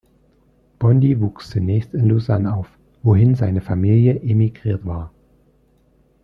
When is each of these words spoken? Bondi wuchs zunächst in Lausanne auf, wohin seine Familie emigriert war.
Bondi 0.79 1.21
wuchs 1.21 1.51
zunächst 1.51 1.93
in 1.93 2.09
Lausanne 2.09 2.55
auf, 2.55 2.67
wohin 3.03 3.35
seine 3.35 3.61
Familie 3.61 4.15
emigriert 4.23 4.83
war. 4.83 5.13